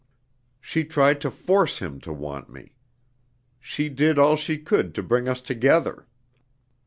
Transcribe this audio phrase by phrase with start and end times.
[0.59, 2.73] She tried to force him to want me.
[3.59, 6.07] She did all she could to bring us together.